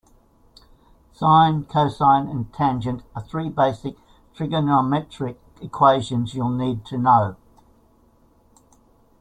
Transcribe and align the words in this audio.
Sine, 1.13 1.65
cosine 1.65 2.27
and 2.27 2.51
tangent 2.51 3.03
are 3.15 3.21
three 3.21 3.49
basic 3.49 3.95
trigonometric 4.33 5.35
equations 5.61 6.33
you'll 6.33 6.49
need 6.49 6.83
to 6.87 6.97
know. 6.97 7.35